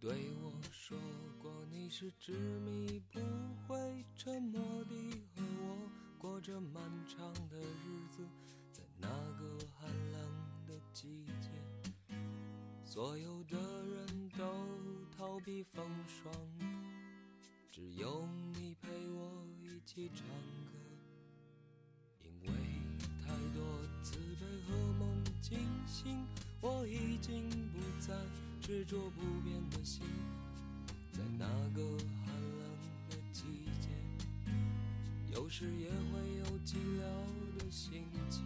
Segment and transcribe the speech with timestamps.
[0.00, 0.96] 对我说
[1.42, 3.18] 过你是执迷不
[3.66, 3.76] 悔、
[4.16, 5.76] 沉默地和我
[6.16, 8.24] 过着漫长的日子，
[8.72, 10.20] 在那个寒冷
[10.68, 11.50] 的季节，
[12.84, 14.44] 所有的人都
[15.16, 16.32] 逃避风霜，
[17.68, 18.24] 只有
[18.54, 20.24] 你陪我一起唱
[20.64, 20.78] 歌，
[22.22, 22.48] 因为
[23.20, 23.64] 太多
[24.00, 26.24] 慈悲和梦惊醒，
[26.60, 28.14] 我已经不再。
[28.68, 30.02] 执着不变的心，
[31.10, 31.82] 在那个
[32.26, 32.60] 寒冷
[33.08, 33.44] 的季
[33.80, 33.88] 节，
[35.32, 37.00] 有时也会有寂寥
[37.58, 38.44] 的心情。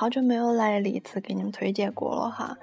[0.00, 2.56] 好久没有来荔枝给你们推荐过了哈，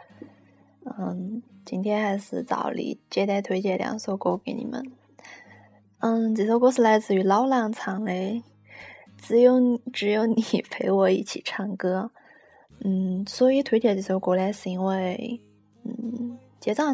[0.85, 4.83] 嗯，今天还是照例简单推荐两首歌给你们。
[5.99, 8.11] 嗯，这首歌是来自于老狼唱的
[9.19, 10.41] 《只有只有你
[10.71, 12.09] 陪我一起唱歌》。
[12.83, 15.39] 嗯，所以推荐这首歌呢，是因为
[15.83, 16.85] 嗯，今天早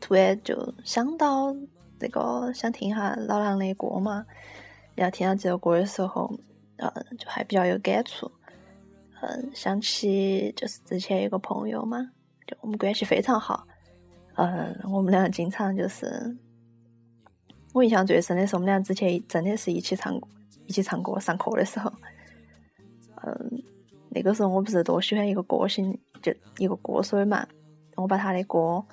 [0.00, 1.54] 突然就想到
[2.00, 4.24] 这个想听下老狼的歌嘛，
[4.94, 6.32] 然后听到这首歌的时候，
[6.78, 8.32] 嗯，就还比较有感触。
[9.22, 11.98] 嗯，想起就是之前有个朋友嘛，
[12.46, 13.66] 就我们关系非常好。
[14.34, 16.36] 嗯，我们俩经常就是，
[17.72, 20.14] 我印象最深的是我们俩之前真的是一起唱
[20.66, 21.90] 一起唱歌上课的时候。
[23.22, 23.62] 嗯，
[24.10, 27.46] 那个时候我不是多喜欢一个歌星，就一个歌手嘛，
[27.96, 28.84] 我把他的歌，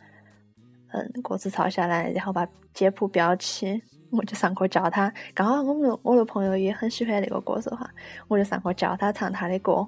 [0.94, 5.14] 嗯，歌词抄下来，然后把简谱标起，我就上课教他。
[5.34, 7.90] 刚好我们我的朋友也很喜欢那个歌手哈，
[8.30, 9.86] 我就上课教他唱他的歌。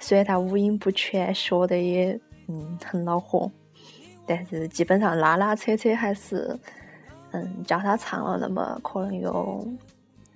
[0.00, 3.50] 虽然他五音不全，学的也嗯很恼火，
[4.26, 6.58] 但是基本上拉拉扯扯还是
[7.32, 9.66] 嗯教他唱了那么可能有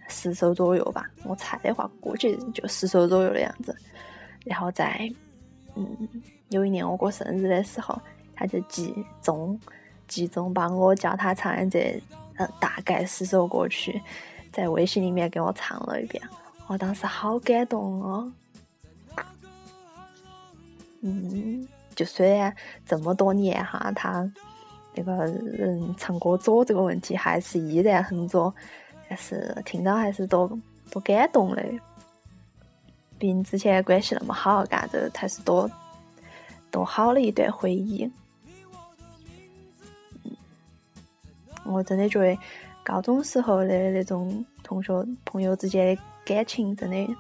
[0.09, 1.09] 十首左右吧。
[1.25, 3.75] 我猜的话，估计就十首左右的样子。
[4.45, 5.09] 然后在
[5.75, 5.97] 嗯
[6.49, 8.01] 有一年我过生日的时候，
[8.35, 9.59] 他就集中
[10.09, 12.01] 集中帮我教他唱这
[12.37, 14.01] 嗯大概十首歌曲，
[14.51, 16.23] 在微信里面给我唱了一遍。
[16.67, 18.31] 我当时好感动哦。
[21.05, 22.55] 嗯，就虽然
[22.87, 24.33] 这么多年哈，他
[24.95, 28.55] 那个人唱歌左这个问题还是依然很左，
[29.09, 30.49] 但是听到还是多
[30.93, 31.63] 多感动的。
[33.19, 35.69] 毕竟之前关系那么好，嘎子才是多
[36.71, 38.09] 多好的一段回忆。
[40.23, 40.37] 嗯，
[41.65, 42.39] 我真的觉得
[42.85, 44.93] 高中时候的那种同学
[45.25, 47.17] 朋友之间的感情，真的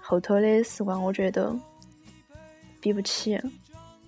[0.00, 1.52] 后头的时光，我觉得。
[2.86, 3.36] 比不起，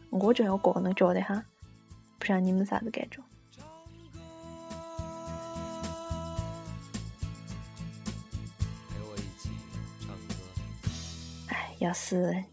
[0.09, 1.44] 我就我个人觉得哈，
[2.16, 3.21] 不晓得你们啥子感觉？
[11.49, 12.44] 哎，要是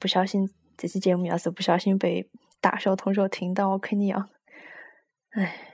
[0.00, 2.28] 不小心这期节目要是不小心被
[2.60, 4.28] 大学同学听到，我肯定要，
[5.30, 5.67] 哎。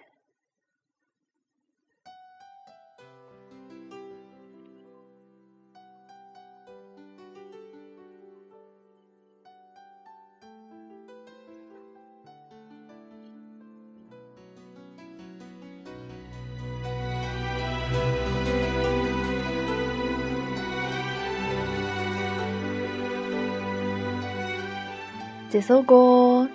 [25.55, 26.49] 这首歌，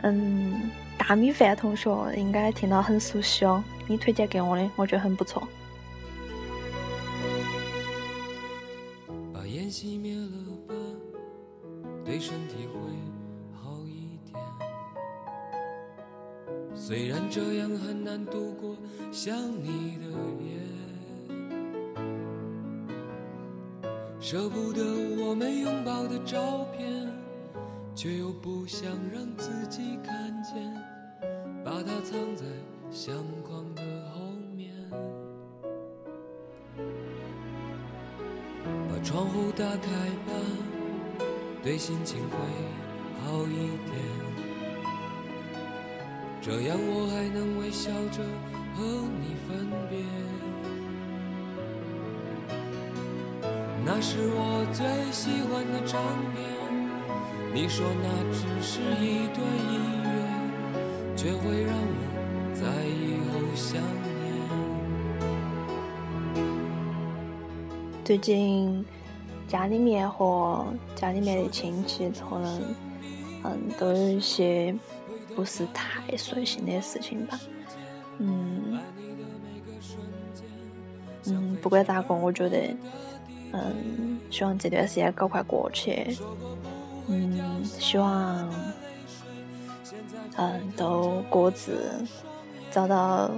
[0.00, 0.68] 嗯，
[0.98, 3.62] 大米饭同学应该听到很熟悉哦。
[3.86, 5.46] 你推荐给我的，我觉得很不错。
[9.32, 10.26] 把烟熄灭了
[10.66, 10.74] 吧，
[12.04, 12.80] 对身体会
[13.62, 14.42] 好一点。
[16.74, 18.76] 虽然这样很难度过
[19.12, 20.06] 想你的
[20.42, 20.58] 夜，
[24.18, 24.82] 舍不得
[25.24, 27.11] 我们拥抱的照片。
[27.94, 30.74] 却又不想让自己看见，
[31.64, 32.44] 把它藏在
[32.90, 34.72] 相框的后面，
[38.88, 39.90] 把窗户打开
[40.26, 40.32] 吧，
[41.62, 42.36] 对心情会
[43.24, 44.02] 好一点。
[46.40, 48.20] 这样我还能微笑着
[48.74, 48.82] 和
[49.20, 50.02] 你分别。
[53.84, 56.00] 那是我最喜欢的唱
[56.34, 56.51] 片。
[57.54, 59.38] 你说那只是一段
[59.70, 60.08] 音乐，
[61.14, 62.00] 却会让我
[62.54, 63.78] 在以后想
[66.32, 66.42] 念。
[68.02, 68.82] 最近
[69.46, 70.64] 家里面和
[70.96, 72.62] 家里面的亲戚可能
[73.44, 74.74] 嗯都有一些
[75.36, 77.38] 不是太顺心的事情吧，
[78.16, 78.80] 嗯
[81.26, 82.74] 嗯，不管咋个，我觉得
[83.52, 86.16] 嗯希望这段时间赶快过去。
[87.08, 88.48] 嗯，希望，
[90.36, 91.92] 嗯，都各自
[92.70, 93.30] 找到，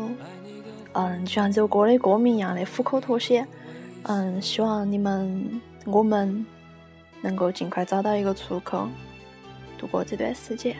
[0.92, 3.46] 嗯，就像这首歌的歌名一样的虎口脱险。
[4.04, 6.44] 嗯，希望你们我们
[7.22, 8.86] 能够尽快找到一个出口，
[9.78, 10.76] 度过这段时间。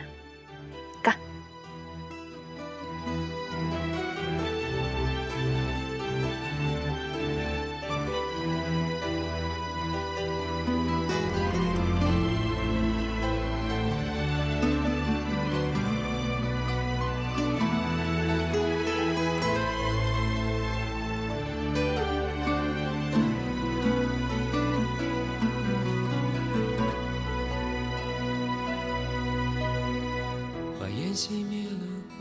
[31.15, 32.17] 熄灭了吧，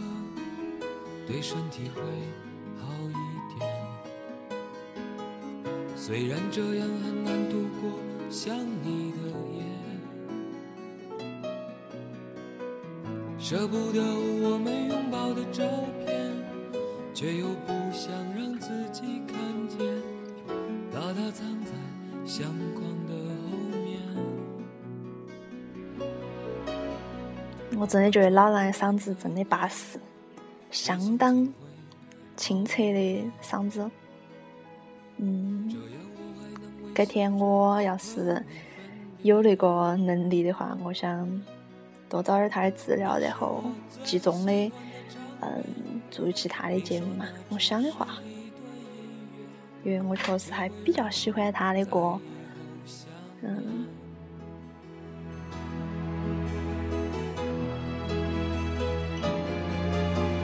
[1.27, 2.01] 对身体会
[2.79, 3.13] 好一
[3.59, 3.69] 点。
[5.97, 7.91] 虽然这样很难度过
[8.31, 9.19] 想你的
[9.53, 9.65] 夜，
[13.37, 15.65] 舍不得我们拥抱的照
[16.07, 16.31] 片，
[17.13, 18.13] 却又不想
[27.79, 29.99] 我真的觉得老狼的嗓子真的巴适。
[30.71, 31.47] 相当
[32.37, 33.89] 清澈的嗓子，
[35.19, 35.73] 嗯，
[36.93, 38.45] 改天我要是
[39.23, 41.43] 有那个能力的话，我想
[42.09, 43.63] 多找点他的资料，然后
[44.03, 44.73] 集中的，
[45.41, 45.65] 嗯，
[46.11, 47.27] 做其他的节目嘛。
[47.51, 48.09] 我想的话，
[49.85, 52.19] 因为我确实还比较喜欢他的歌，
[53.43, 53.87] 嗯。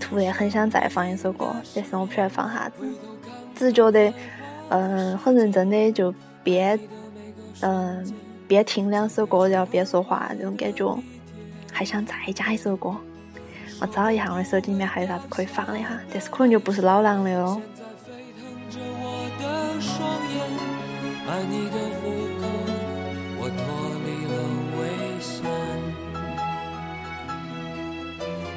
[0.00, 2.86] 突然很想再放一首歌，但是我不晓得放啥子，
[3.54, 4.12] 只觉得，
[4.68, 6.78] 嗯，很认真的就边，
[7.60, 8.14] 嗯，
[8.46, 10.98] 边听两首歌，然后边说话这种感觉，
[11.72, 12.94] 还想再加一首歌。
[13.80, 17.60] 我找一下我的手机里面还有啥子可以放的哈，但是可能就不是老狼的哦。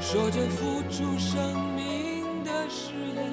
[0.10, 3.30] 说着付出生命的誓言，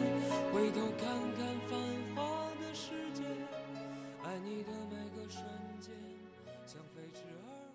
[0.52, 1.78] 回头看看繁
[2.16, 3.22] 华的世界，
[4.24, 5.44] 爱你的每个瞬
[5.80, 5.94] 间，
[6.66, 7.73] 像飞驰而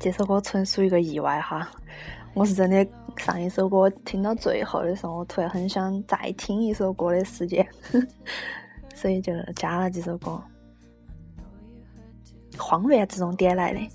[0.00, 1.70] 这首歌纯属一个意外哈。
[2.32, 2.86] 我是真的
[3.18, 7.68] 上一首歌听到最后的时候，我突然很想再听一首歌的时间，
[8.96, 10.42] 所以就加了这首歌。
[12.56, 13.80] 慌乱之中点来的。
[13.80, 13.90] 哎，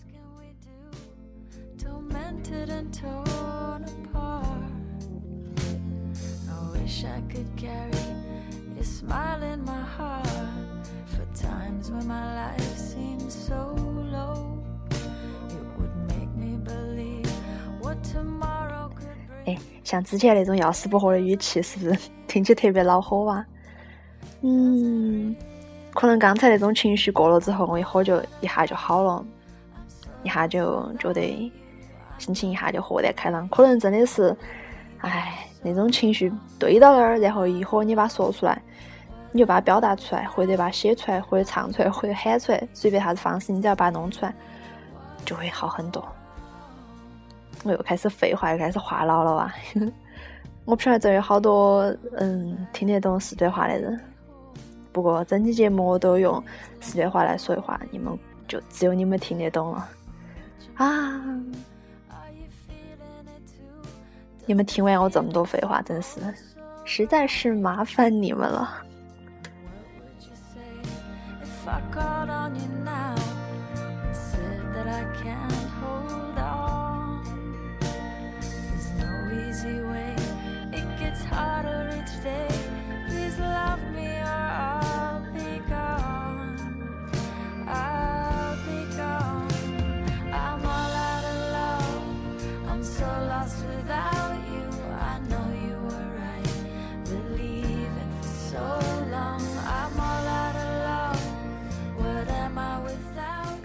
[19.95, 23.45] 像之前那种要死不活的语气，是不是听起特别恼火哇？
[24.41, 25.33] 嗯，
[25.93, 29.25] 可能刚才那种情绪过了之后，我一喝就一下就好了，
[30.21, 31.49] 一下就觉得
[32.17, 33.47] 心情一下就豁然开朗。
[33.47, 34.35] 可能真的是，
[34.99, 38.61] 哎，那种情绪堆到那儿，然后一会儿你把它说出来，
[39.31, 44.33] 你就把它表达出来，或者把它写出来，或者唱出来，或者喊出来，随便啥子方式，你只要把它弄出来，
[45.23, 46.05] 就会好很多。
[47.65, 49.53] 我又开始废话，又开始话痨了哇！
[50.65, 51.83] 我不晓得这有好多
[52.17, 53.99] 嗯听得懂四川话的人，
[54.91, 56.41] 不过整期节目我都用
[56.79, 58.17] 四川话来说的话，你们
[58.47, 59.89] 就只有你们听得懂了
[60.75, 61.21] 啊！
[64.45, 66.19] 你们听完我这么多废话，真是
[66.83, 68.81] 实在是麻烦你们了。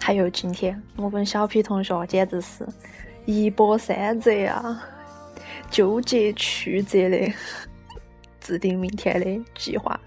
[0.01, 2.67] 还有今天，我跟小皮同学简直是
[3.27, 4.83] 一波三折啊！
[5.71, 7.33] 纠结曲折的
[8.41, 9.99] 制定明天的计划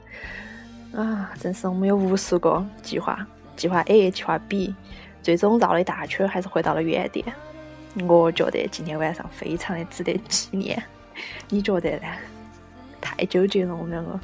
[0.94, 1.32] 啊！
[1.40, 4.76] 真是我们有无数个计划，计划 A、计划 B，
[5.22, 7.26] 最终绕了一大圈，还是回到了原点。
[8.08, 10.84] 我觉得今天晚上非常的值得纪念，
[11.48, 12.08] 你觉得呢？
[13.00, 14.20] 太纠结了，我们两个。